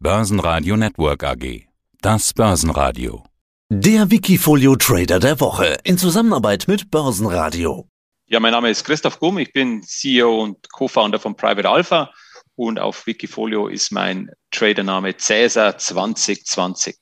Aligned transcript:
Börsenradio 0.00 0.76
Network 0.76 1.24
AG. 1.24 1.66
Das 2.00 2.32
Börsenradio. 2.32 3.24
Der 3.68 4.12
Wikifolio 4.12 4.76
Trader 4.76 5.18
der 5.18 5.40
Woche 5.40 5.76
in 5.82 5.98
Zusammenarbeit 5.98 6.66
mit 6.68 6.88
Börsenradio. 6.88 7.88
Ja, 8.28 8.38
mein 8.38 8.52
Name 8.52 8.70
ist 8.70 8.84
Christoph 8.84 9.18
Gumm, 9.18 9.38
ich 9.38 9.52
bin 9.52 9.82
CEO 9.82 10.40
und 10.40 10.70
Co-Founder 10.70 11.18
von 11.18 11.34
Private 11.34 11.68
Alpha 11.68 12.12
und 12.54 12.78
auf 12.78 13.08
Wikifolio 13.08 13.66
ist 13.66 13.90
mein 13.90 14.30
Tradername 14.52 15.16
Cäsar 15.16 15.76
2020. 15.76 16.96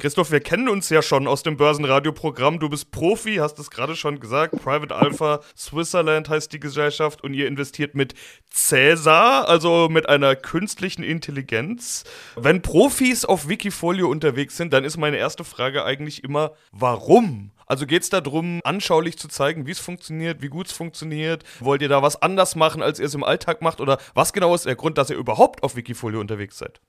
Christoph, 0.00 0.30
wir 0.30 0.40
kennen 0.40 0.70
uns 0.70 0.88
ja 0.88 1.02
schon 1.02 1.28
aus 1.28 1.42
dem 1.42 1.58
Börsenradio-Programm. 1.58 2.58
Du 2.58 2.70
bist 2.70 2.90
Profi, 2.90 3.36
hast 3.36 3.58
es 3.58 3.70
gerade 3.70 3.94
schon 3.94 4.18
gesagt. 4.18 4.54
Private 4.62 4.96
Alpha 4.96 5.40
Switzerland 5.54 6.30
heißt 6.30 6.50
die 6.54 6.58
Gesellschaft 6.58 7.22
und 7.22 7.34
ihr 7.34 7.46
investiert 7.46 7.94
mit 7.94 8.14
Cäsar, 8.50 9.46
also 9.46 9.90
mit 9.90 10.08
einer 10.08 10.36
künstlichen 10.36 11.02
Intelligenz. 11.02 12.04
Wenn 12.34 12.62
Profis 12.62 13.26
auf 13.26 13.48
Wikifolio 13.48 14.08
unterwegs 14.08 14.56
sind, 14.56 14.72
dann 14.72 14.84
ist 14.84 14.96
meine 14.96 15.18
erste 15.18 15.44
Frage 15.44 15.84
eigentlich 15.84 16.24
immer, 16.24 16.52
warum? 16.72 17.50
Also 17.66 17.84
geht 17.84 18.02
es 18.02 18.08
darum, 18.08 18.60
anschaulich 18.64 19.18
zu 19.18 19.28
zeigen, 19.28 19.66
wie 19.66 19.72
es 19.72 19.80
funktioniert, 19.80 20.40
wie 20.40 20.48
gut 20.48 20.68
es 20.68 20.72
funktioniert? 20.72 21.44
Wollt 21.60 21.82
ihr 21.82 21.90
da 21.90 22.02
was 22.02 22.20
anders 22.20 22.56
machen, 22.56 22.82
als 22.82 22.98
ihr 22.98 23.06
es 23.06 23.14
im 23.14 23.22
Alltag 23.22 23.60
macht? 23.60 23.82
Oder 23.82 23.98
was 24.14 24.32
genau 24.32 24.54
ist 24.54 24.64
der 24.64 24.76
Grund, 24.76 24.96
dass 24.96 25.10
ihr 25.10 25.16
überhaupt 25.16 25.62
auf 25.62 25.76
Wikifolio 25.76 26.20
unterwegs 26.20 26.56
seid? 26.56 26.80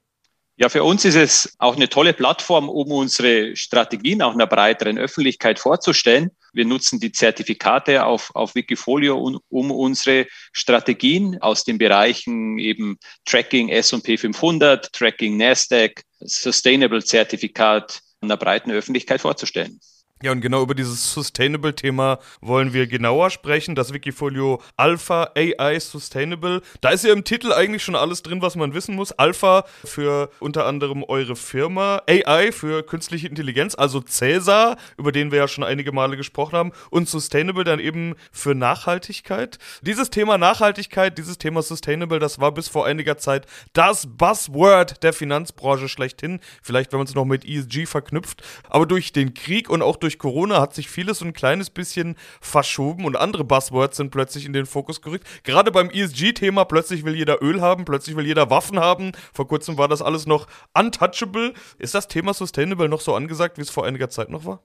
Ja, 0.58 0.70
für 0.70 0.84
uns 0.84 1.05
ist 1.05 1.16
es 1.16 1.55
auch 1.58 1.76
eine 1.76 1.90
tolle 1.90 2.14
Plattform, 2.14 2.70
um 2.70 2.91
unsere 2.91 3.55
Strategien 3.55 4.22
auch 4.22 4.34
einer 4.34 4.48
breiteren 4.48 4.98
Öffentlichkeit 4.98 5.58
vorzustellen. 5.58 6.32
Wir 6.54 6.66
nutzen 6.66 7.00
die 7.00 7.12
Zertifikate 7.12 8.05
auf, 8.05 8.30
auf 8.36 8.54
Wikifolio, 8.54 9.18
um, 9.18 9.40
um 9.50 9.72
unsere 9.72 10.27
Strategien 10.52 11.41
aus 11.41 11.64
den 11.64 11.77
Bereichen 11.77 12.60
eben 12.60 13.00
Tracking 13.26 13.70
S&P 13.70 14.18
500, 14.18 14.91
Tracking 14.94 15.38
Nasdaq, 15.38 16.04
Sustainable 16.20 17.04
Zertifikat 17.04 18.02
einer 18.20 18.38
breiten 18.38 18.72
Öffentlichkeit 18.72 19.22
vorzustellen. 19.22 19.80
Ja, 20.24 20.32
und 20.32 20.41
genau 20.41 20.62
über 20.62 20.76
dieses 20.76 21.14
Sustainable-Thema 21.14 22.20
wollen 22.41 22.74
wir 22.74 22.86
genauer 22.86 23.32
sprechen. 23.32 23.74
Das 23.74 23.91
Wikifolio 23.91 24.62
Alpha 24.77 25.32
AI 25.36 25.80
Sustainable. 25.80 26.62
Da 26.80 26.90
ist 26.90 27.04
ja 27.04 27.12
im 27.12 27.24
Titel 27.24 27.52
eigentlich 27.52 27.84
schon 27.84 27.96
alles 27.96 28.22
drin, 28.22 28.44
was 28.44 28.55
man 28.55 28.76
wissen 28.76 28.96
muss. 28.96 29.12
Alpha 29.14 29.66
für 29.84 30.30
unter 30.40 30.68
anderem 30.68 31.04
eure 31.04 31.36
Firma, 31.36 32.04
AI 32.08 32.52
für 32.52 32.84
künstliche 32.84 33.27
Intelligenz, 33.27 33.74
also 33.74 33.99
Cäsar, 33.99 34.77
über 34.96 35.12
den 35.12 35.32
wir 35.32 35.40
ja 35.40 35.48
schon 35.48 35.64
einige 35.64 35.92
Male 35.92 36.18
gesprochen 36.18 36.55
haben, 36.55 36.72
und 36.92 37.10
Sustainable 37.10 37.64
dann 37.64 37.80
eben 37.80 38.14
für 38.32 38.54
Nachhaltigkeit. 38.54 39.58
Dieses 39.82 40.12
Thema 40.12 40.38
Nachhaltigkeit, 40.38 41.18
dieses 41.18 41.40
Thema 41.40 41.64
Sustainable, 41.64 42.20
das 42.20 42.40
war 42.40 42.52
bis 42.52 42.68
vor 42.68 42.86
einiger 42.86 43.18
Zeit 43.18 43.48
das 43.74 44.08
Buzzword 44.08 45.02
der 45.02 45.14
Finanzbranche 45.14 45.90
schlechthin. 45.90 46.42
Vielleicht, 46.62 46.92
wenn 46.92 46.99
man 46.99 47.08
es 47.08 47.16
noch 47.16 47.26
mit 47.26 47.44
ESG 47.44 47.88
verknüpft. 47.88 48.44
Aber 48.70 48.86
durch 48.86 49.14
den 49.14 49.34
Krieg 49.34 49.68
und 49.68 49.82
auch 49.82 49.98
durch 49.98 50.10
durch 50.12 50.20
Corona 50.20 50.59
hat 50.59 50.73
sich 50.73 50.90
vieles 50.90 51.20
so 51.20 51.26
ein 51.26 51.31
kleines 51.31 51.70
bisschen 51.70 52.17
verschoben 52.41 53.05
und 53.05 53.15
andere 53.15 53.45
Buzzwords 53.45 53.95
sind 53.95 54.12
plötzlich 54.12 54.45
in 54.45 54.51
den 54.51 54.65
Fokus 54.65 55.01
gerückt. 55.01 55.26
Gerade 55.43 55.71
beim 55.71 55.90
ESG-Thema, 55.90 56.65
plötzlich 56.65 57.05
will 57.05 57.15
jeder 57.15 57.41
Öl 57.41 57.62
haben, 57.62 57.85
plötzlich 57.85 58.18
will 58.18 58.26
jeder 58.26 58.49
Waffen 58.49 58.79
haben. 58.79 59.13
Vor 59.34 59.48
kurzem 59.48 59.77
war 59.77 59.87
das 59.87 60.01
alles 60.01 60.26
noch 60.26 60.48
untouchable. 60.73 61.53
Ist 61.79 61.95
das 61.95 62.09
Thema 62.09 62.34
Sustainable 62.34 62.90
noch 62.90 62.99
so 62.99 63.15
angesagt, 63.15 63.57
wie 63.57 63.62
es 63.62 63.70
vor 63.70 63.85
einiger 63.85 64.09
Zeit 64.09 64.29
noch 64.29 64.44
war? 64.44 64.62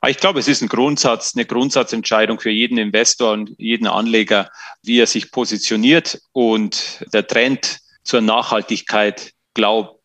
Ah, 0.00 0.08
ich 0.08 0.18
glaube, 0.18 0.38
es 0.38 0.48
ist 0.48 0.62
ein 0.62 0.68
Grundsatz, 0.68 1.34
eine 1.34 1.44
Grundsatzentscheidung 1.44 2.40
für 2.40 2.50
jeden 2.50 2.78
Investor 2.78 3.32
und 3.32 3.50
jeden 3.58 3.86
Anleger, 3.86 4.50
wie 4.82 5.00
er 5.00 5.06
sich 5.06 5.30
positioniert. 5.30 6.20
Und 6.32 7.04
der 7.12 7.26
Trend 7.26 7.80
zur 8.02 8.22
Nachhaltigkeit, 8.22 9.32
glaube 9.52 9.95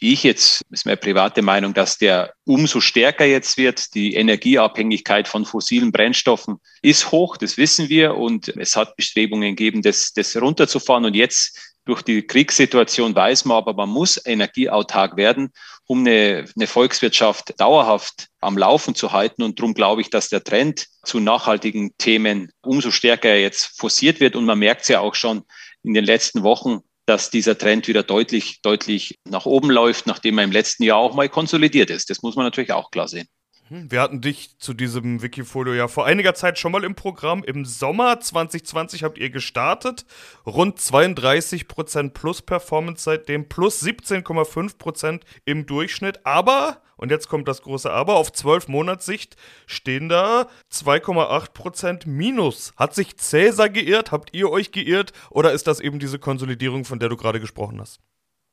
ich 0.00 0.24
jetzt, 0.24 0.62
ist 0.70 0.86
meine 0.86 0.96
private 0.96 1.42
Meinung, 1.42 1.74
dass 1.74 1.98
der 1.98 2.32
umso 2.44 2.80
stärker 2.80 3.26
jetzt 3.26 3.58
wird. 3.58 3.94
Die 3.94 4.14
Energieabhängigkeit 4.14 5.28
von 5.28 5.44
fossilen 5.44 5.92
Brennstoffen 5.92 6.56
ist 6.82 7.12
hoch, 7.12 7.36
das 7.36 7.56
wissen 7.56 7.88
wir. 7.88 8.16
Und 8.16 8.48
es 8.48 8.76
hat 8.76 8.96
Bestrebungen 8.96 9.54
gegeben, 9.54 9.82
das, 9.82 10.12
das 10.12 10.36
runterzufahren. 10.40 11.04
Und 11.04 11.14
jetzt 11.14 11.74
durch 11.84 12.02
die 12.02 12.26
Kriegssituation 12.26 13.14
weiß 13.14 13.44
man 13.44 13.58
aber, 13.58 13.74
man 13.74 13.88
muss 13.88 14.20
energieautark 14.24 15.16
werden, 15.16 15.52
um 15.86 16.00
eine, 16.00 16.46
eine 16.56 16.66
Volkswirtschaft 16.66 17.58
dauerhaft 17.60 18.28
am 18.40 18.56
Laufen 18.56 18.94
zu 18.94 19.12
halten. 19.12 19.42
Und 19.42 19.58
darum 19.58 19.74
glaube 19.74 20.00
ich, 20.00 20.08
dass 20.08 20.28
der 20.28 20.42
Trend 20.42 20.86
zu 21.04 21.20
nachhaltigen 21.20 21.96
Themen 21.98 22.52
umso 22.62 22.90
stärker 22.90 23.34
jetzt 23.34 23.78
forciert 23.78 24.20
wird. 24.20 24.34
Und 24.34 24.46
man 24.46 24.58
merkt 24.58 24.82
es 24.82 24.88
ja 24.88 25.00
auch 25.00 25.14
schon 25.14 25.42
in 25.82 25.94
den 25.94 26.04
letzten 26.04 26.42
Wochen, 26.42 26.80
dass 27.10 27.28
dieser 27.28 27.58
Trend 27.58 27.88
wieder 27.88 28.04
deutlich, 28.04 28.62
deutlich 28.62 29.18
nach 29.28 29.44
oben 29.44 29.68
läuft, 29.68 30.06
nachdem 30.06 30.38
er 30.38 30.44
im 30.44 30.52
letzten 30.52 30.84
Jahr 30.84 30.98
auch 30.98 31.12
mal 31.12 31.28
konsolidiert 31.28 31.90
ist. 31.90 32.08
Das 32.08 32.22
muss 32.22 32.36
man 32.36 32.44
natürlich 32.44 32.72
auch 32.72 32.92
klar 32.92 33.08
sehen. 33.08 33.26
Hm, 33.70 33.88
wir 33.88 34.00
hatten 34.00 34.20
dich 34.20 34.58
zu 34.58 34.74
diesem 34.74 35.22
Wikifolio 35.22 35.74
ja 35.74 35.86
vor 35.86 36.04
einiger 36.04 36.34
Zeit 36.34 36.58
schon 36.58 36.72
mal 36.72 36.82
im 36.82 36.96
Programm. 36.96 37.44
Im 37.44 37.64
Sommer 37.64 38.18
2020 38.18 39.04
habt 39.04 39.16
ihr 39.16 39.30
gestartet. 39.30 40.04
Rund 40.44 40.80
32% 40.80 42.10
plus 42.10 42.42
Performance 42.42 43.04
seitdem, 43.04 43.48
plus 43.48 43.80
17,5% 43.80 45.20
im 45.44 45.66
Durchschnitt. 45.66 46.26
Aber 46.26 46.82
und 46.96 47.12
jetzt 47.12 47.28
kommt 47.28 47.46
das 47.46 47.62
große 47.62 47.88
Aber. 47.90 48.16
Auf 48.16 48.32
12 48.32 48.66
Monatssicht 48.66 49.36
stehen 49.66 50.08
da 50.08 50.48
2,8% 50.72 52.08
Minus. 52.08 52.72
Hat 52.76 52.96
sich 52.96 53.16
Cäsar 53.18 53.70
geirrt? 53.70 54.10
Habt 54.10 54.34
ihr 54.34 54.50
euch 54.50 54.72
geirrt? 54.72 55.12
Oder 55.30 55.52
ist 55.52 55.68
das 55.68 55.78
eben 55.78 56.00
diese 56.00 56.18
Konsolidierung, 56.18 56.84
von 56.84 56.98
der 56.98 57.08
du 57.08 57.16
gerade 57.16 57.38
gesprochen 57.38 57.80
hast? 57.80 58.00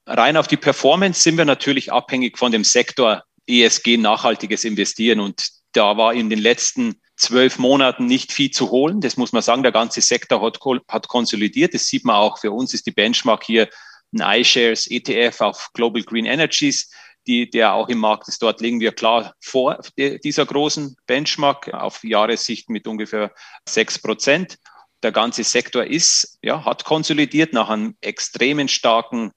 Rein 0.06 0.38
auf 0.38 0.48
die 0.48 0.58
Performance 0.58 1.22
sind 1.22 1.38
wir 1.38 1.44
natürlich 1.44 1.92
abhängig 1.92 2.38
von 2.38 2.52
dem 2.52 2.64
Sektor 2.64 3.24
ESG, 3.48 3.98
nachhaltiges 3.98 4.64
Investieren. 4.64 5.20
Und 5.20 5.50
da 5.74 5.98
war 5.98 6.14
in 6.14 6.30
den 6.30 6.40
letzten 6.40 7.02
zwölf 7.16 7.58
Monaten 7.58 8.06
nicht 8.06 8.32
viel 8.32 8.52
zu 8.52 8.70
holen. 8.70 9.02
Das 9.02 9.18
muss 9.18 9.32
man 9.32 9.42
sagen. 9.42 9.64
Der 9.64 9.72
ganze 9.72 10.02
Sektor 10.02 10.42
hat, 10.42 10.60
hat 10.88 11.08
konsolidiert. 11.08 11.74
Das 11.74 11.86
sieht 11.86 12.06
man 12.06 12.16
auch. 12.16 12.38
Für 12.40 12.52
uns 12.52 12.74
ist 12.74 12.86
die 12.86 12.92
Benchmark 12.92 13.44
hier 13.44 13.70
ein 14.14 14.42
iShares 14.42 14.88
ETF 14.88 15.42
auf 15.42 15.70
Global 15.74 16.04
Green 16.04 16.26
Energies 16.26 16.90
die, 17.28 17.50
der 17.50 17.74
auch 17.74 17.90
im 17.90 18.00
Markt 18.00 18.28
ist. 18.28 18.42
Dort 18.42 18.62
liegen 18.62 18.80
wir 18.80 18.94
klar 18.94 19.36
vor 19.42 19.80
dieser 19.98 20.46
großen 20.46 20.96
Benchmark 21.06 21.74
auf 21.74 22.04
Jahressicht 22.04 22.70
mit 22.70 22.88
ungefähr 22.88 23.34
sechs 23.68 24.00
Prozent. 24.00 24.58
Der 25.04 25.12
ganze 25.12 25.44
Sektor 25.44 25.84
ist, 25.84 26.40
ja, 26.42 26.66
hat 26.66 26.86
konsolidiert 26.86 27.54
nach 27.54 27.70
einem 27.70 27.96
extremen 28.02 28.68
starken 28.68 29.32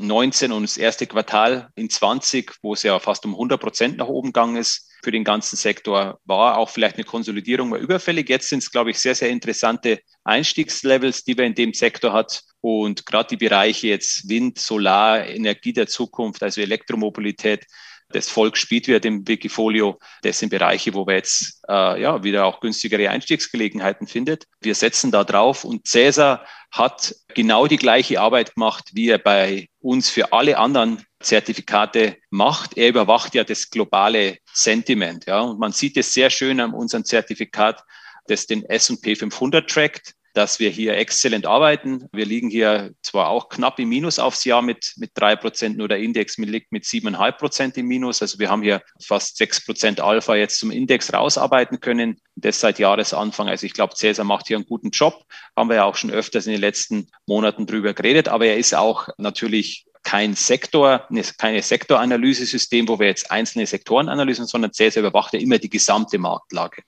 19 0.00 0.52
und 0.52 0.62
das 0.62 0.76
erste 0.76 1.06
Quartal 1.06 1.70
in 1.74 1.90
20, 1.90 2.52
wo 2.62 2.72
es 2.74 2.82
ja 2.82 2.98
fast 2.98 3.24
um 3.24 3.32
100 3.32 3.60
Prozent 3.60 3.96
nach 3.98 4.06
oben 4.06 4.28
gegangen 4.28 4.56
ist 4.56 4.90
für 5.02 5.10
den 5.10 5.24
ganzen 5.24 5.56
Sektor, 5.56 6.20
war 6.24 6.56
auch 6.58 6.70
vielleicht 6.70 6.96
eine 6.96 7.04
Konsolidierung 7.04 7.68
mal 7.68 7.80
überfällig. 7.80 8.28
Jetzt 8.28 8.48
sind 8.48 8.62
es, 8.62 8.70
glaube 8.70 8.90
ich, 8.90 8.98
sehr, 8.98 9.14
sehr 9.14 9.30
interessante 9.30 10.00
Einstiegslevels, 10.24 11.24
die 11.24 11.36
wir 11.36 11.44
in 11.44 11.54
dem 11.54 11.74
Sektor 11.74 12.12
hat. 12.12 12.42
Und 12.60 13.04
gerade 13.04 13.28
die 13.30 13.44
Bereiche 13.44 13.88
jetzt 13.88 14.28
Wind, 14.28 14.58
Solar, 14.58 15.26
Energie 15.26 15.72
der 15.72 15.88
Zukunft, 15.88 16.42
also 16.42 16.60
Elektromobilität, 16.60 17.66
das 18.12 18.28
Volk 18.28 18.56
spielt 18.56 18.86
wieder 18.86 19.02
im 19.04 19.26
Wikifolio. 19.26 19.98
Das 20.22 20.38
sind 20.38 20.50
Bereiche, 20.50 20.94
wo 20.94 21.06
wir 21.06 21.14
jetzt 21.14 21.62
äh, 21.68 22.00
ja, 22.00 22.22
wieder 22.22 22.44
auch 22.44 22.60
günstigere 22.60 23.10
Einstiegsgelegenheiten 23.10 24.06
findet. 24.06 24.46
Wir 24.60 24.74
setzen 24.74 25.10
da 25.10 25.24
drauf 25.24 25.64
und 25.64 25.86
Cäsar 25.86 26.46
hat 26.72 27.14
genau 27.34 27.66
die 27.66 27.76
gleiche 27.76 28.20
Arbeit 28.20 28.54
gemacht, 28.54 28.90
wie 28.94 29.10
er 29.10 29.18
bei 29.18 29.68
uns 29.78 30.08
für 30.08 30.32
alle 30.32 30.58
anderen 30.58 31.04
Zertifikate 31.20 32.16
macht. 32.30 32.76
Er 32.78 32.88
überwacht 32.88 33.34
ja 33.34 33.44
das 33.44 33.68
globale 33.68 34.38
Sentiment. 34.52 35.26
Ja, 35.26 35.40
und 35.40 35.60
man 35.60 35.72
sieht 35.72 35.96
es 35.98 36.14
sehr 36.14 36.30
schön 36.30 36.60
an 36.60 36.72
unserem 36.72 37.04
Zertifikat, 37.04 37.84
das 38.26 38.46
den 38.46 38.64
S&P 38.64 39.16
500 39.16 39.68
trackt 39.68 40.14
dass 40.34 40.58
wir 40.58 40.70
hier 40.70 40.96
exzellent 40.96 41.46
arbeiten. 41.46 42.08
Wir 42.12 42.24
liegen 42.24 42.48
hier 42.48 42.92
zwar 43.02 43.28
auch 43.28 43.48
knapp 43.48 43.78
im 43.78 43.88
Minus 43.88 44.18
aufs 44.18 44.44
Jahr 44.44 44.62
mit, 44.62 44.94
mit 44.96 45.10
drei 45.14 45.36
Prozent, 45.36 45.76
nur 45.76 45.88
der 45.88 45.98
Index 45.98 46.38
liegt 46.38 46.72
mit 46.72 46.84
siebeneinhalb 46.84 47.38
Prozent 47.38 47.76
im 47.76 47.86
Minus. 47.86 48.22
Also 48.22 48.38
wir 48.38 48.50
haben 48.50 48.62
hier 48.62 48.82
fast 49.02 49.36
sechs 49.36 49.64
Prozent 49.64 50.00
Alpha 50.00 50.34
jetzt 50.34 50.58
zum 50.58 50.70
Index 50.70 51.12
rausarbeiten 51.12 51.80
können. 51.80 52.18
Das 52.34 52.60
seit 52.60 52.78
Jahresanfang. 52.78 53.48
Also 53.48 53.66
ich 53.66 53.74
glaube, 53.74 53.94
Cäsar 53.94 54.24
macht 54.24 54.48
hier 54.48 54.56
einen 54.56 54.66
guten 54.66 54.90
Job. 54.90 55.24
Haben 55.56 55.68
wir 55.68 55.76
ja 55.76 55.84
auch 55.84 55.96
schon 55.96 56.10
öfters 56.10 56.46
in 56.46 56.52
den 56.52 56.60
letzten 56.60 57.08
Monaten 57.26 57.66
drüber 57.66 57.92
geredet. 57.92 58.28
Aber 58.28 58.46
er 58.46 58.56
ist 58.56 58.74
auch 58.74 59.08
natürlich 59.18 59.84
kein 60.02 60.34
Sektor, 60.34 61.06
keine 61.38 61.62
Sektoranalyse-System, 61.62 62.88
wo 62.88 62.98
wir 62.98 63.06
jetzt 63.06 63.30
einzelne 63.30 63.66
Sektoren 63.66 64.08
analysieren, 64.08 64.48
sondern 64.48 64.72
Cäsar 64.72 65.02
überwacht 65.02 65.32
ja 65.34 65.40
immer 65.40 65.58
die 65.58 65.70
gesamte 65.70 66.18
Marktlage. 66.18 66.82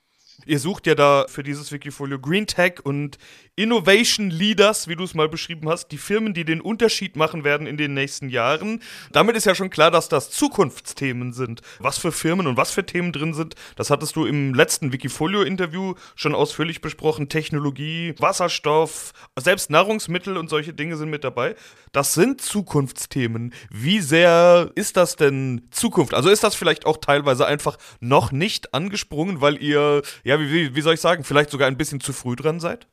Ihr 0.46 0.58
sucht 0.58 0.86
ja 0.86 0.94
da 0.94 1.26
für 1.28 1.42
dieses 1.42 1.72
Wikifolio 1.72 2.18
Green 2.18 2.46
Tech 2.46 2.84
und 2.84 3.18
Innovation 3.56 4.30
Leaders, 4.30 4.88
wie 4.88 4.96
du 4.96 5.04
es 5.04 5.14
mal 5.14 5.28
beschrieben 5.28 5.68
hast, 5.68 5.88
die 5.88 5.98
Firmen, 5.98 6.34
die 6.34 6.44
den 6.44 6.60
Unterschied 6.60 7.14
machen 7.14 7.44
werden 7.44 7.68
in 7.68 7.76
den 7.76 7.94
nächsten 7.94 8.28
Jahren. 8.28 8.82
Damit 9.12 9.36
ist 9.36 9.46
ja 9.46 9.54
schon 9.54 9.70
klar, 9.70 9.92
dass 9.92 10.08
das 10.08 10.30
Zukunftsthemen 10.30 11.32
sind. 11.32 11.60
Was 11.78 11.98
für 11.98 12.10
Firmen 12.10 12.48
und 12.48 12.56
was 12.56 12.72
für 12.72 12.84
Themen 12.84 13.12
drin 13.12 13.32
sind, 13.32 13.54
das 13.76 13.90
hattest 13.90 14.16
du 14.16 14.26
im 14.26 14.54
letzten 14.54 14.92
Wikifolio-Interview 14.92 15.94
schon 16.16 16.34
ausführlich 16.34 16.80
besprochen. 16.80 17.28
Technologie, 17.28 18.14
Wasserstoff, 18.18 19.12
selbst 19.38 19.70
Nahrungsmittel 19.70 20.36
und 20.36 20.50
solche 20.50 20.74
Dinge 20.74 20.96
sind 20.96 21.10
mit 21.10 21.22
dabei. 21.22 21.54
Das 21.92 22.14
sind 22.14 22.40
Zukunftsthemen. 22.40 23.54
Wie 23.70 24.00
sehr 24.00 24.72
ist 24.74 24.96
das 24.96 25.14
denn 25.14 25.68
Zukunft? 25.70 26.12
Also 26.12 26.28
ist 26.28 26.42
das 26.42 26.56
vielleicht 26.56 26.86
auch 26.86 26.96
teilweise 26.96 27.46
einfach 27.46 27.76
noch 28.00 28.32
nicht 28.32 28.74
angesprungen, 28.74 29.40
weil 29.40 29.62
ihr, 29.62 30.02
ja, 30.24 30.40
wie, 30.40 30.74
wie 30.74 30.80
soll 30.80 30.94
ich 30.94 31.00
sagen, 31.00 31.24
vielleicht 31.24 31.50
sogar 31.50 31.68
ein 31.68 31.76
bisschen 31.76 32.00
zu 32.00 32.12
früh 32.12 32.34
dran 32.34 32.60
seid? 32.60 32.86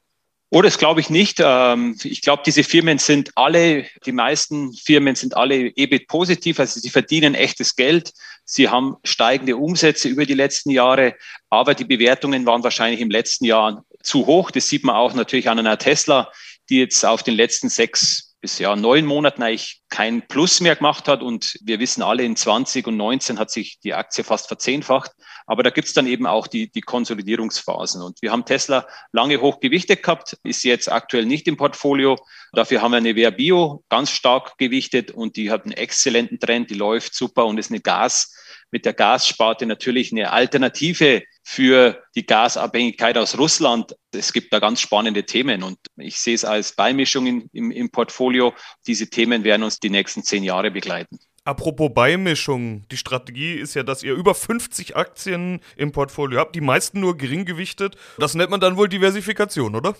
Oh, 0.54 0.62
das 0.62 0.78
glaube 0.78 1.00
ich 1.00 1.10
nicht. 1.10 1.39
Ähm, 1.42 1.98
ich 2.04 2.22
glaube, 2.22 2.44
diese 2.45 2.63
Firmen 2.63 2.98
sind 2.98 3.31
alle, 3.36 3.86
die 4.06 4.12
meisten 4.12 4.74
Firmen 4.74 5.16
sind 5.16 5.38
alle 5.38 5.68
EBIT 5.78 6.10
positiv, 6.10 6.60
also 6.60 6.78
sie 6.81 6.89
verdienen 6.89 7.36
echtes 7.36 7.78
Geld. 7.78 8.12
Sie 8.44 8.68
haben 8.68 8.98
steigende 9.06 9.56
Umsätze 9.56 10.10
über 10.10 10.25
die 10.25 10.33
letzten 10.33 10.72
Jahre, 10.72 11.16
aber 11.50 11.74
die 11.74 11.86
Bewertungen 11.86 12.45
waren 12.45 12.63
wahrscheinlich 12.63 13.00
im 13.00 13.10
letzten 13.10 13.45
Jahr 13.45 13.86
zu 14.04 14.25
hoch. 14.25 14.51
Das 14.51 14.68
sieht 14.68 14.84
man 14.84 14.98
auch 14.98 15.13
natürlich 15.13 15.48
an 15.48 15.57
einer 15.57 15.77
Tesla, 15.77 16.30
die 16.69 16.80
jetzt 16.80 17.06
auf 17.06 17.24
den 17.24 17.36
letzten 17.36 17.69
sechs 17.69 18.31
bis 18.41 18.57
ja 18.57 18.75
neun 18.75 19.05
Monaten 19.05 19.43
eigentlich 19.43 19.81
kein 19.89 20.27
Plus 20.27 20.61
mehr 20.61 20.75
gemacht 20.75 21.07
hat. 21.07 21.21
Und 21.21 21.57
wir 21.61 21.79
wissen 21.79 22.01
alle, 22.01 22.23
in 22.23 22.35
20 22.35 22.88
und 22.88 22.97
19 22.97 23.38
hat 23.39 23.51
sich 23.51 23.79
die 23.79 23.93
Aktie 23.93 24.23
fast 24.23 24.47
verzehnfacht. 24.47 25.11
Aber 25.45 25.61
da 25.63 25.69
gibt's 25.69 25.93
dann 25.93 26.07
eben 26.07 26.25
auch 26.25 26.47
die, 26.47 26.71
die 26.71 26.81
Konsolidierungsphasen. 26.81 28.01
Und 28.01 28.21
wir 28.21 28.31
haben 28.31 28.45
Tesla 28.45 28.88
lange 29.11 29.39
hoch 29.41 29.59
gewichtet 29.59 30.01
gehabt, 30.01 30.38
ist 30.43 30.63
jetzt 30.63 30.91
aktuell 30.91 31.25
nicht 31.25 31.47
im 31.47 31.55
Portfolio. 31.55 32.17
Dafür 32.53 32.81
haben 32.81 32.91
wir 32.91 32.97
eine 32.97 33.15
Verbio 33.15 33.83
ganz 33.89 34.09
stark 34.09 34.57
gewichtet 34.57 35.11
und 35.11 35.38
die 35.38 35.51
hat 35.51 35.63
einen 35.63 35.73
exzellenten 35.73 36.39
Trend, 36.39 36.69
die 36.69 36.75
läuft 36.75 37.13
super 37.13 37.45
und 37.45 37.59
ist 37.59 37.71
eine 37.71 37.79
Gas 37.79 38.35
mit 38.71 38.85
der 38.85 38.94
Gassparte 38.94 39.65
natürlich 39.65 40.12
eine 40.12 40.31
Alternative 40.31 41.23
für 41.44 42.01
die 42.15 42.25
Gasabhängigkeit 42.25 43.18
aus 43.18 43.38
Russland. 43.38 43.95
Es 44.12 44.33
gibt 44.33 44.53
da 44.53 44.59
ganz 44.59 44.81
spannende 44.81 45.25
Themen 45.25 45.63
und 45.63 45.77
ich 45.97 46.18
sehe 46.18 46.35
es 46.35 46.45
als 46.45 46.73
Beimischung 46.73 47.27
in, 47.27 47.50
im, 47.53 47.71
im 47.71 47.89
Portfolio. 47.91 48.53
Diese 48.88 49.09
Themen 49.09 49.44
werden 49.44 49.63
uns 49.63 49.79
die 49.79 49.89
nächsten 49.89 50.23
zehn 50.23 50.44
Jahre 50.44 50.71
begleiten. 50.71 51.19
Apropos 51.44 51.89
Beimischung, 51.94 52.88
die 52.89 52.97
Strategie 52.97 53.56
ist 53.56 53.73
ja, 53.73 53.81
dass 53.81 54.03
ihr 54.03 54.13
über 54.13 54.35
50 54.35 54.95
Aktien 54.95 55.59
im 55.75 55.91
Portfolio 55.91 56.39
habt, 56.39 56.56
die 56.56 56.62
meisten 56.62 57.00
nur 57.00 57.17
gering 57.17 57.45
gewichtet. 57.45 57.95
Das 58.19 58.35
nennt 58.35 58.51
man 58.51 58.59
dann 58.59 58.77
wohl 58.77 58.88
Diversifikation, 58.88 59.75
oder? 59.75 59.95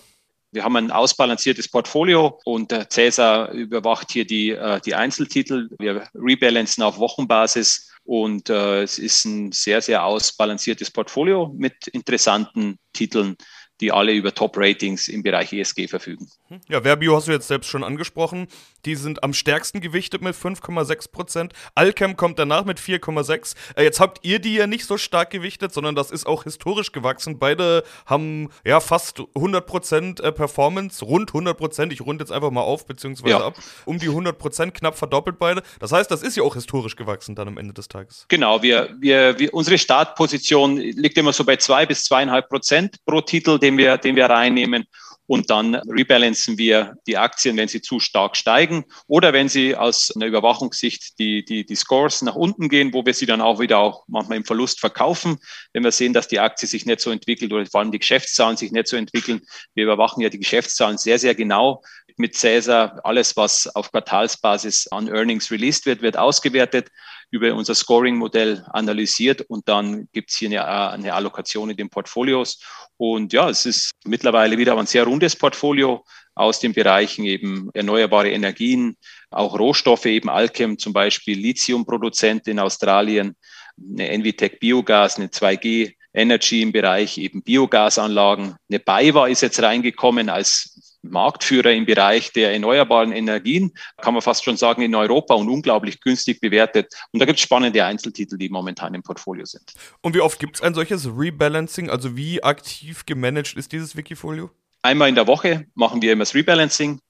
Wir 0.52 0.64
haben 0.64 0.76
ein 0.76 0.90
ausbalanciertes 0.92 1.68
Portfolio 1.68 2.38
und 2.44 2.72
Cäsar 2.90 3.50
überwacht 3.52 4.12
hier 4.12 4.26
die, 4.26 4.50
äh, 4.50 4.80
die 4.82 4.94
Einzeltitel. 4.94 5.70
Wir 5.78 6.06
rebalancen 6.14 6.84
auf 6.84 6.98
Wochenbasis 6.98 7.91
und 8.04 8.50
äh, 8.50 8.82
es 8.82 8.98
ist 8.98 9.24
ein 9.24 9.52
sehr, 9.52 9.80
sehr 9.80 10.04
ausbalanciertes 10.04 10.90
Portfolio 10.90 11.52
mit 11.56 11.86
interessanten 11.88 12.78
Titeln, 12.92 13.36
die 13.82 13.92
alle 13.92 14.12
über 14.12 14.32
Top-Ratings 14.32 15.08
im 15.08 15.22
Bereich 15.22 15.52
ESG 15.52 15.88
verfügen. 15.88 16.30
Ja, 16.68 16.82
Verbio 16.82 17.16
hast 17.16 17.26
du 17.26 17.32
jetzt 17.32 17.48
selbst 17.48 17.68
schon 17.68 17.82
angesprochen. 17.82 18.46
Die 18.84 18.94
sind 18.94 19.22
am 19.24 19.34
stärksten 19.34 19.80
gewichtet 19.80 20.22
mit 20.22 20.36
5,6 20.36 21.10
Prozent. 21.10 21.52
Alchem 21.74 22.16
kommt 22.16 22.38
danach 22.38 22.64
mit 22.64 22.78
4,6. 22.78 23.54
Äh, 23.76 23.82
jetzt 23.82 24.00
habt 24.00 24.24
ihr 24.24 24.38
die 24.38 24.54
ja 24.54 24.66
nicht 24.66 24.86
so 24.86 24.96
stark 24.96 25.30
gewichtet, 25.30 25.72
sondern 25.72 25.96
das 25.96 26.10
ist 26.10 26.26
auch 26.26 26.44
historisch 26.44 26.92
gewachsen. 26.92 27.38
Beide 27.40 27.82
haben 28.06 28.50
ja 28.64 28.78
fast 28.80 29.22
100 29.34 29.66
Prozent 29.66 30.20
äh, 30.20 30.30
Performance, 30.30 31.04
rund 31.04 31.30
100 31.30 31.56
Prozent. 31.58 31.92
Ich 31.92 32.00
runde 32.00 32.22
jetzt 32.22 32.32
einfach 32.32 32.50
mal 32.52 32.62
auf, 32.62 32.86
beziehungsweise 32.86 33.30
ja. 33.30 33.46
ab. 33.46 33.56
Um 33.84 33.98
die 33.98 34.08
100 34.08 34.38
Prozent, 34.38 34.74
knapp 34.74 34.96
verdoppelt 34.96 35.38
beide. 35.40 35.62
Das 35.80 35.90
heißt, 35.90 36.10
das 36.10 36.22
ist 36.22 36.36
ja 36.36 36.44
auch 36.44 36.54
historisch 36.54 36.94
gewachsen 36.94 37.34
dann 37.34 37.48
am 37.48 37.58
Ende 37.58 37.74
des 37.74 37.88
Tages. 37.88 38.26
Genau, 38.28 38.62
wir, 38.62 38.94
wir, 39.00 39.38
wir 39.40 39.52
unsere 39.52 39.76
Startposition 39.76 40.76
liegt 40.76 41.18
immer 41.18 41.32
so 41.32 41.44
bei 41.44 41.56
zwei 41.56 41.84
bis 41.84 42.04
zweieinhalb 42.04 42.48
Prozent 42.48 43.04
pro 43.04 43.20
Titel, 43.20 43.58
den 43.58 43.71
wir, 43.78 43.98
den 43.98 44.16
wir 44.16 44.26
reinnehmen 44.26 44.86
und 45.26 45.50
dann 45.50 45.76
rebalancen 45.76 46.58
wir 46.58 46.94
die 47.06 47.16
Aktien, 47.16 47.56
wenn 47.56 47.68
sie 47.68 47.80
zu 47.80 48.00
stark 48.00 48.36
steigen 48.36 48.84
oder 49.06 49.32
wenn 49.32 49.48
sie 49.48 49.76
aus 49.76 50.12
einer 50.14 50.26
Überwachungssicht 50.26 51.18
die, 51.18 51.44
die, 51.44 51.64
die 51.64 51.74
Scores 51.74 52.22
nach 52.22 52.34
unten 52.34 52.68
gehen, 52.68 52.92
wo 52.92 53.06
wir 53.06 53.14
sie 53.14 53.26
dann 53.26 53.40
auch 53.40 53.60
wieder 53.60 53.78
auch 53.78 54.04
manchmal 54.08 54.38
im 54.38 54.44
Verlust 54.44 54.80
verkaufen, 54.80 55.38
wenn 55.72 55.84
wir 55.84 55.92
sehen, 55.92 56.12
dass 56.12 56.28
die 56.28 56.40
Aktie 56.40 56.68
sich 56.68 56.86
nicht 56.86 57.00
so 57.00 57.10
entwickelt 57.10 57.52
oder 57.52 57.64
vor 57.66 57.80
allem 57.80 57.92
die 57.92 57.98
Geschäftszahlen 57.98 58.56
sich 58.56 58.72
nicht 58.72 58.88
so 58.88 58.96
entwickeln. 58.96 59.40
Wir 59.74 59.84
überwachen 59.84 60.20
ja 60.22 60.28
die 60.28 60.40
Geschäftszahlen 60.40 60.98
sehr, 60.98 61.18
sehr 61.18 61.34
genau 61.34 61.82
mit 62.16 62.36
Cäsar. 62.36 63.00
Alles, 63.04 63.36
was 63.36 63.74
auf 63.74 63.90
Quartalsbasis 63.90 64.88
an 64.88 65.08
Earnings 65.08 65.50
released 65.50 65.86
wird, 65.86 66.02
wird 66.02 66.18
ausgewertet 66.18 66.88
über 67.32 67.54
unser 67.54 67.74
Scoring-Modell 67.74 68.64
analysiert 68.72 69.40
und 69.40 69.66
dann 69.66 70.06
gibt 70.12 70.30
es 70.30 70.36
hier 70.36 70.50
eine, 70.50 70.90
eine, 70.90 71.14
Allokation 71.14 71.70
in 71.70 71.76
den 71.78 71.88
Portfolios. 71.88 72.60
Und 72.98 73.32
ja, 73.32 73.48
es 73.48 73.64
ist 73.64 73.92
mittlerweile 74.04 74.58
wieder 74.58 74.76
ein 74.76 74.86
sehr 74.86 75.04
rundes 75.04 75.34
Portfolio 75.34 76.04
aus 76.34 76.60
den 76.60 76.74
Bereichen 76.74 77.24
eben 77.24 77.70
erneuerbare 77.72 78.30
Energien, 78.30 78.98
auch 79.30 79.58
Rohstoffe, 79.58 80.04
eben 80.04 80.28
Alchem 80.28 80.78
zum 80.78 80.92
Beispiel, 80.92 81.38
Lithiumproduzent 81.38 82.46
in 82.48 82.58
Australien, 82.58 83.34
eine 83.78 84.10
Envitec 84.10 84.60
Biogas, 84.60 85.16
eine 85.16 85.28
2G 85.28 85.94
Energy 86.12 86.60
im 86.60 86.72
Bereich 86.72 87.16
eben 87.16 87.42
Biogasanlagen. 87.42 88.56
Eine 88.68 88.78
BayWa 88.78 89.28
ist 89.28 89.40
jetzt 89.40 89.62
reingekommen 89.62 90.28
als 90.28 90.91
Marktführer 91.02 91.72
im 91.72 91.86
Bereich 91.86 92.32
der 92.32 92.52
erneuerbaren 92.52 93.12
Energien, 93.12 93.72
kann 94.00 94.14
man 94.14 94.22
fast 94.22 94.44
schon 94.44 94.56
sagen, 94.56 94.82
in 94.82 94.94
Europa 94.94 95.34
und 95.34 95.48
unglaublich 95.48 96.00
günstig 96.00 96.40
bewertet. 96.40 96.94
Und 97.12 97.20
da 97.20 97.26
gibt 97.26 97.38
es 97.38 97.42
spannende 97.42 97.84
Einzeltitel, 97.84 98.38
die 98.38 98.48
momentan 98.48 98.94
im 98.94 99.02
Portfolio 99.02 99.44
sind. 99.44 99.72
Und 100.00 100.14
wie 100.14 100.20
oft 100.20 100.38
gibt 100.38 100.56
es 100.56 100.62
ein 100.62 100.74
solches 100.74 101.06
Rebalancing? 101.06 101.90
Also 101.90 102.16
wie 102.16 102.42
aktiv 102.42 103.04
gemanagt 103.06 103.54
ist 103.56 103.72
dieses 103.72 103.96
Wikifolio? 103.96 104.50
Einmal 104.82 105.08
in 105.08 105.14
der 105.14 105.26
Woche 105.26 105.66
machen 105.74 106.02
wir 106.02 106.12
immer 106.12 106.22
das 106.22 106.34
Rebalancing. 106.34 107.00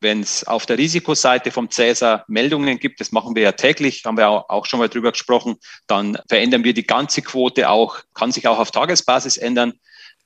Wenn 0.00 0.20
es 0.20 0.44
auf 0.44 0.66
der 0.66 0.76
Risikoseite 0.76 1.50
vom 1.50 1.70
Cäsar 1.70 2.24
Meldungen 2.28 2.78
gibt, 2.78 3.00
das 3.00 3.10
machen 3.10 3.34
wir 3.34 3.42
ja 3.42 3.52
täglich, 3.52 4.04
haben 4.04 4.18
wir 4.18 4.28
auch 4.28 4.66
schon 4.66 4.80
mal 4.80 4.88
drüber 4.88 5.12
gesprochen, 5.12 5.56
dann 5.86 6.18
verändern 6.28 6.62
wir 6.62 6.74
die 6.74 6.86
ganze 6.86 7.22
Quote 7.22 7.70
auch, 7.70 8.00
kann 8.14 8.30
sich 8.30 8.46
auch 8.46 8.58
auf 8.58 8.70
Tagesbasis 8.70 9.38
ändern. 9.38 9.72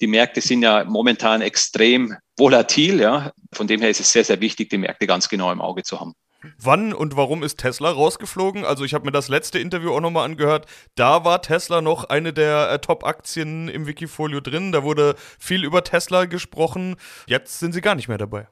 Die 0.02 0.08
Märkte 0.08 0.40
sind 0.40 0.62
ja 0.62 0.84
momentan 0.84 1.40
extrem 1.42 2.16
volatil. 2.36 3.00
Ja. 3.00 3.30
Von 3.54 3.68
dem 3.68 3.80
her 3.80 3.88
ist 3.88 4.00
es 4.00 4.12
sehr, 4.12 4.24
sehr 4.24 4.40
wichtig, 4.40 4.68
die 4.68 4.78
Märkte 4.78 5.06
ganz 5.06 5.28
genau 5.28 5.52
im 5.52 5.60
Auge 5.60 5.84
zu 5.84 6.00
haben. 6.00 6.14
Wann 6.58 6.92
und 6.92 7.16
warum 7.16 7.44
ist 7.44 7.58
Tesla 7.58 7.88
rausgeflogen? 7.90 8.64
Also 8.64 8.84
ich 8.84 8.94
habe 8.94 9.04
mir 9.04 9.12
das 9.12 9.28
letzte 9.28 9.60
Interview 9.60 9.92
auch 9.92 10.00
nochmal 10.00 10.24
angehört. 10.24 10.66
Da 10.96 11.24
war 11.24 11.40
Tesla 11.40 11.80
noch 11.80 12.02
eine 12.02 12.32
der 12.32 12.68
äh, 12.68 12.78
Top-Aktien 12.80 13.68
im 13.68 13.86
Wikifolio 13.86 14.40
drin. 14.40 14.72
Da 14.72 14.82
wurde 14.82 15.14
viel 15.38 15.64
über 15.64 15.84
Tesla 15.84 16.24
gesprochen. 16.24 16.96
Jetzt 17.26 17.60
sind 17.60 17.72
sie 17.72 17.80
gar 17.80 17.94
nicht 17.94 18.08
mehr 18.08 18.18
dabei. 18.18 18.48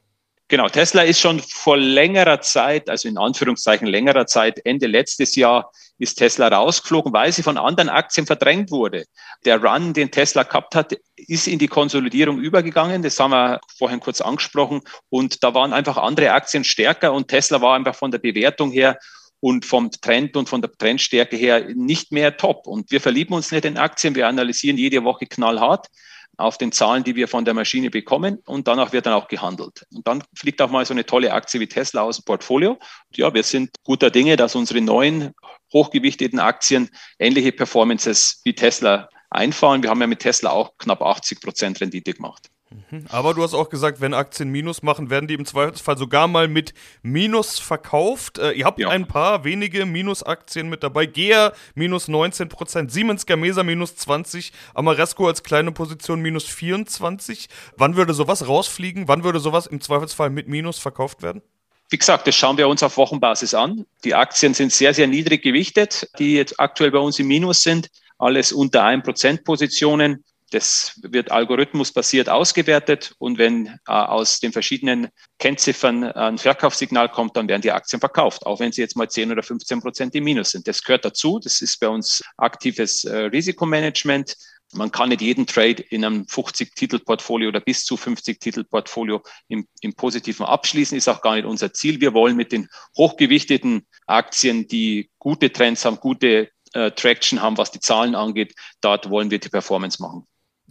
Genau, 0.50 0.68
Tesla 0.68 1.02
ist 1.02 1.20
schon 1.20 1.38
vor 1.38 1.76
längerer 1.76 2.40
Zeit, 2.40 2.90
also 2.90 3.06
in 3.06 3.16
Anführungszeichen 3.16 3.86
längerer 3.86 4.26
Zeit, 4.26 4.60
Ende 4.64 4.88
letztes 4.88 5.36
Jahr 5.36 5.70
ist 5.96 6.16
Tesla 6.16 6.48
rausgeflogen, 6.48 7.12
weil 7.12 7.30
sie 7.30 7.44
von 7.44 7.56
anderen 7.56 7.88
Aktien 7.88 8.26
verdrängt 8.26 8.72
wurde. 8.72 9.04
Der 9.44 9.62
Run, 9.62 9.92
den 9.92 10.10
Tesla 10.10 10.42
gehabt 10.42 10.74
hat, 10.74 10.96
ist 11.14 11.46
in 11.46 11.60
die 11.60 11.68
Konsolidierung 11.68 12.40
übergegangen. 12.40 13.02
Das 13.02 13.20
haben 13.20 13.30
wir 13.30 13.60
vorhin 13.78 14.00
kurz 14.00 14.20
angesprochen. 14.20 14.80
Und 15.08 15.44
da 15.44 15.54
waren 15.54 15.72
einfach 15.72 15.98
andere 15.98 16.32
Aktien 16.32 16.64
stärker 16.64 17.12
und 17.12 17.28
Tesla 17.28 17.60
war 17.60 17.76
einfach 17.76 17.94
von 17.94 18.10
der 18.10 18.18
Bewertung 18.18 18.72
her 18.72 18.98
und 19.38 19.64
vom 19.64 19.92
Trend 19.92 20.36
und 20.36 20.48
von 20.48 20.62
der 20.62 20.72
Trendstärke 20.72 21.36
her 21.36 21.64
nicht 21.76 22.10
mehr 22.10 22.36
top. 22.36 22.66
Und 22.66 22.90
wir 22.90 23.00
verlieben 23.00 23.34
uns 23.34 23.52
nicht 23.52 23.66
in 23.66 23.78
Aktien. 23.78 24.16
Wir 24.16 24.26
analysieren 24.26 24.78
jede 24.78 25.04
Woche 25.04 25.26
knallhart 25.26 25.86
auf 26.40 26.58
den 26.58 26.72
Zahlen, 26.72 27.04
die 27.04 27.16
wir 27.16 27.28
von 27.28 27.44
der 27.44 27.54
Maschine 27.54 27.90
bekommen 27.90 28.38
und 28.46 28.66
danach 28.66 28.92
wird 28.92 29.06
dann 29.06 29.14
auch 29.14 29.28
gehandelt. 29.28 29.86
Und 29.94 30.06
dann 30.06 30.22
fliegt 30.34 30.60
auch 30.62 30.70
mal 30.70 30.84
so 30.84 30.94
eine 30.94 31.06
tolle 31.06 31.32
Aktie 31.32 31.60
wie 31.60 31.68
Tesla 31.68 32.02
aus 32.02 32.18
dem 32.18 32.24
Portfolio. 32.24 32.72
Und 32.72 33.16
ja, 33.16 33.32
wir 33.32 33.42
sind 33.42 33.70
guter 33.84 34.10
Dinge, 34.10 34.36
dass 34.36 34.54
unsere 34.54 34.80
neuen 34.80 35.32
hochgewichteten 35.72 36.38
Aktien 36.38 36.90
ähnliche 37.18 37.52
Performances 37.52 38.40
wie 38.44 38.54
Tesla 38.54 39.08
einfahren. 39.30 39.82
Wir 39.82 39.90
haben 39.90 40.00
ja 40.00 40.06
mit 40.06 40.20
Tesla 40.20 40.50
auch 40.50 40.76
knapp 40.78 41.02
80 41.02 41.40
Prozent 41.40 41.80
Rendite 41.80 42.12
gemacht. 42.12 42.50
Mhm. 42.72 43.06
Aber 43.08 43.34
du 43.34 43.42
hast 43.42 43.54
auch 43.54 43.68
gesagt, 43.68 44.00
wenn 44.00 44.14
Aktien 44.14 44.50
Minus 44.50 44.82
machen, 44.82 45.10
werden 45.10 45.26
die 45.26 45.34
im 45.34 45.44
Zweifelsfall 45.44 45.98
sogar 45.98 46.28
mal 46.28 46.46
mit 46.46 46.72
Minus 47.02 47.58
verkauft. 47.58 48.38
Äh, 48.38 48.52
ihr 48.52 48.64
habt 48.64 48.78
ja. 48.78 48.88
ein 48.88 49.08
paar 49.08 49.44
wenige 49.44 49.86
Minusaktien 49.86 50.68
mit 50.68 50.82
dabei. 50.82 51.06
GEA 51.06 51.52
minus 51.74 52.08
19%, 52.08 52.90
Siemens 52.90 53.26
Gamesa 53.26 53.62
minus 53.62 53.94
20%, 53.94 54.52
Amaresco 54.74 55.26
als 55.26 55.42
kleine 55.42 55.72
Position 55.72 56.20
minus 56.20 56.46
24%. 56.46 57.48
Wann 57.76 57.96
würde 57.96 58.14
sowas 58.14 58.46
rausfliegen? 58.46 59.08
Wann 59.08 59.24
würde 59.24 59.40
sowas 59.40 59.66
im 59.66 59.80
Zweifelsfall 59.80 60.30
mit 60.30 60.48
Minus 60.48 60.78
verkauft 60.78 61.22
werden? 61.22 61.42
Wie 61.90 61.98
gesagt, 61.98 62.28
das 62.28 62.36
schauen 62.36 62.56
wir 62.56 62.68
uns 62.68 62.84
auf 62.84 62.96
Wochenbasis 62.96 63.52
an. 63.52 63.84
Die 64.04 64.14
Aktien 64.14 64.54
sind 64.54 64.72
sehr, 64.72 64.94
sehr 64.94 65.08
niedrig 65.08 65.42
gewichtet, 65.42 66.08
die 66.20 66.34
jetzt 66.34 66.60
aktuell 66.60 66.92
bei 66.92 67.00
uns 67.00 67.18
im 67.18 67.26
Minus 67.26 67.62
sind. 67.62 67.88
Alles 68.18 68.52
unter 68.52 68.84
1% 68.84 69.42
Positionen 69.42 70.24
Das 70.50 70.98
wird 71.02 71.30
algorithmusbasiert 71.30 72.28
ausgewertet 72.28 73.14
und 73.18 73.38
wenn 73.38 73.66
äh, 73.66 73.92
aus 73.92 74.40
den 74.40 74.52
verschiedenen 74.52 75.08
Kennziffern 75.38 76.04
ein 76.04 76.38
Verkaufssignal 76.38 77.08
kommt, 77.08 77.36
dann 77.36 77.48
werden 77.48 77.62
die 77.62 77.70
Aktien 77.70 78.00
verkauft, 78.00 78.46
auch 78.46 78.58
wenn 78.58 78.72
sie 78.72 78.80
jetzt 78.80 78.96
mal 78.96 79.08
10 79.08 79.30
oder 79.30 79.44
15 79.44 79.80
Prozent 79.80 80.14
im 80.16 80.24
Minus 80.24 80.50
sind. 80.50 80.66
Das 80.66 80.82
gehört 80.82 81.04
dazu. 81.04 81.38
Das 81.38 81.60
ist 81.62 81.78
bei 81.78 81.88
uns 81.88 82.22
aktives 82.36 83.04
äh, 83.04 83.16
Risikomanagement. 83.16 84.36
Man 84.72 84.90
kann 84.90 85.08
nicht 85.08 85.20
jeden 85.20 85.46
Trade 85.46 85.82
in 85.82 86.04
einem 86.04 86.22
50-Titel-Portfolio 86.24 87.48
oder 87.48 87.60
bis 87.60 87.84
zu 87.84 87.96
50-Titel-Portfolio 87.96 89.22
im, 89.48 89.66
im 89.80 89.94
Positiven 89.94 90.46
abschließen, 90.46 90.96
ist 90.96 91.08
auch 91.08 91.22
gar 91.22 91.34
nicht 91.34 91.44
unser 91.44 91.72
Ziel. 91.72 92.00
Wir 92.00 92.14
wollen 92.14 92.36
mit 92.36 92.52
den 92.52 92.68
hochgewichteten 92.96 93.86
Aktien, 94.06 94.68
die 94.68 95.10
gute 95.18 95.52
Trends 95.52 95.84
haben, 95.84 95.96
gute 95.96 96.50
äh, 96.72 96.92
Traction 96.92 97.42
haben, 97.42 97.58
was 97.58 97.72
die 97.72 97.80
Zahlen 97.80 98.14
angeht, 98.14 98.54
dort 98.80 99.10
wollen 99.10 99.30
wir 99.30 99.40
die 99.40 99.48
Performance 99.48 100.00
machen. 100.00 100.26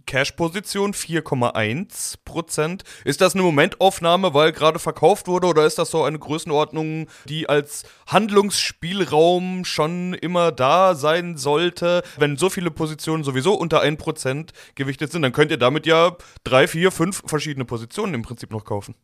Cash-Position 0.06 0.92
4,1 0.92 2.16
Prozent. 2.24 2.84
Ist 3.04 3.20
das 3.20 3.34
eine 3.34 3.42
Momentaufnahme, 3.42 4.34
weil 4.34 4.52
gerade 4.52 4.78
verkauft 4.78 5.26
wurde, 5.26 5.46
oder 5.46 5.66
ist 5.66 5.78
das 5.78 5.90
so 5.90 6.04
eine 6.04 6.18
Größenordnung, 6.18 7.08
die 7.28 7.48
als 7.48 7.84
Handlungsspielraum 8.06 9.64
schon 9.64 10.14
immer 10.14 10.52
da 10.52 10.94
sein 10.94 11.36
sollte? 11.36 12.02
Wenn 12.16 12.36
so 12.36 12.50
viele 12.50 12.70
Positionen 12.70 13.24
sowieso 13.24 13.54
unter 13.54 13.80
1 13.80 13.98
Prozent 13.98 14.52
gewichtet 14.74 15.12
sind, 15.12 15.22
dann 15.22 15.32
könnt 15.32 15.50
ihr 15.50 15.58
damit 15.58 15.86
ja 15.86 16.16
drei, 16.44 16.66
vier, 16.66 16.90
fünf 16.90 17.22
verschiedene 17.26 17.64
Positionen 17.64 18.14
im 18.14 18.22
Prinzip 18.22 18.50
noch 18.50 18.64
kaufen. 18.64 18.94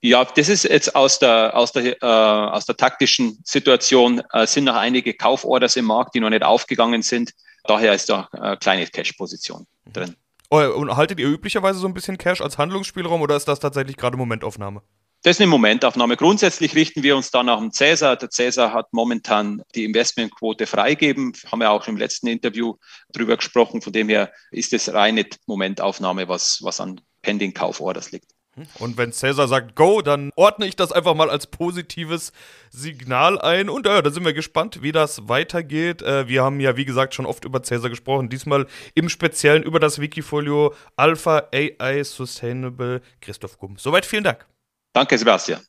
Ja, 0.00 0.24
das 0.24 0.48
ist 0.48 0.64
jetzt 0.64 0.94
aus 0.94 1.18
der, 1.18 1.56
aus 1.56 1.72
der, 1.72 2.00
äh, 2.02 2.06
aus 2.06 2.66
der 2.66 2.76
taktischen 2.76 3.40
Situation, 3.44 4.22
äh, 4.32 4.46
sind 4.46 4.64
noch 4.64 4.76
einige 4.76 5.14
Kauforders 5.14 5.76
im 5.76 5.86
Markt, 5.86 6.14
die 6.14 6.20
noch 6.20 6.30
nicht 6.30 6.42
aufgegangen 6.42 7.02
sind. 7.02 7.32
Daher 7.64 7.94
ist 7.94 8.08
da 8.08 8.28
äh, 8.32 8.56
kleine 8.56 8.86
Cash-Position 8.86 9.66
drin. 9.92 10.14
Oh, 10.50 10.58
und 10.58 10.96
haltet 10.96 11.18
ihr 11.18 11.28
üblicherweise 11.28 11.78
so 11.78 11.86
ein 11.86 11.94
bisschen 11.94 12.18
Cash 12.18 12.40
als 12.40 12.58
Handlungsspielraum 12.58 13.20
oder 13.20 13.36
ist 13.36 13.48
das 13.48 13.60
tatsächlich 13.60 13.96
gerade 13.96 14.16
Momentaufnahme? 14.16 14.82
Das 15.22 15.36
ist 15.36 15.40
eine 15.40 15.50
Momentaufnahme. 15.50 16.16
Grundsätzlich 16.16 16.76
richten 16.76 17.02
wir 17.02 17.16
uns 17.16 17.32
da 17.32 17.42
nach 17.42 17.58
dem 17.58 17.72
Cäsar. 17.72 18.16
Der 18.16 18.30
Cäsar 18.30 18.72
hat 18.72 18.92
momentan 18.92 19.62
die 19.74 19.84
Investmentquote 19.84 20.66
freigeben. 20.66 21.32
Haben 21.50 21.60
wir 21.60 21.70
auch 21.72 21.88
im 21.88 21.96
letzten 21.96 22.28
Interview 22.28 22.74
drüber 23.12 23.36
gesprochen. 23.36 23.82
Von 23.82 23.92
dem 23.92 24.08
her 24.08 24.30
ist 24.52 24.72
es 24.72 24.92
reine 24.92 25.26
Momentaufnahme, 25.46 26.28
was, 26.28 26.60
was 26.62 26.80
an 26.80 27.00
Pending 27.22 27.54
Kauforders 27.54 28.12
liegt. 28.12 28.35
Und 28.78 28.96
wenn 28.96 29.12
Cäsar 29.12 29.48
sagt 29.48 29.74
Go, 29.74 30.00
dann 30.02 30.30
ordne 30.34 30.66
ich 30.66 30.76
das 30.76 30.92
einfach 30.92 31.14
mal 31.14 31.30
als 31.30 31.46
positives 31.46 32.32
Signal 32.70 33.38
ein. 33.40 33.68
Und 33.68 33.86
ja, 33.86 34.00
da 34.00 34.10
sind 34.10 34.24
wir 34.24 34.32
gespannt, 34.32 34.82
wie 34.82 34.92
das 34.92 35.28
weitergeht. 35.28 36.02
Äh, 36.02 36.28
wir 36.28 36.42
haben 36.42 36.60
ja, 36.60 36.76
wie 36.76 36.84
gesagt, 36.84 37.14
schon 37.14 37.26
oft 37.26 37.44
über 37.44 37.62
Cäsar 37.62 37.90
gesprochen. 37.90 38.28
Diesmal 38.28 38.66
im 38.94 39.08
Speziellen 39.08 39.62
über 39.62 39.80
das 39.80 40.00
Wikifolio 40.00 40.74
Alpha 40.96 41.48
AI 41.52 42.02
Sustainable. 42.02 43.02
Christoph 43.20 43.58
Gumm. 43.58 43.76
Soweit 43.78 44.06
vielen 44.06 44.24
Dank. 44.24 44.46
Danke, 44.92 45.18
Sebastian. 45.18 45.60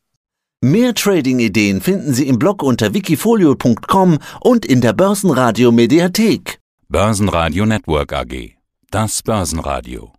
Mehr 0.62 0.96
Trading-Ideen 0.96 1.82
finden 1.82 2.14
Sie 2.14 2.28
im 2.28 2.40
Blog 2.40 2.64
unter 2.64 2.94
wikifolio.com 2.94 4.18
und 4.42 4.66
in 4.66 4.82
der 4.82 4.94
Börsenradio 4.94 5.72
Mediathek. 5.72 6.60
Börsenradio 6.90 7.66
Network 7.66 8.14
AG. 8.14 8.56
Das 8.90 9.22
Börsenradio. 9.22 10.17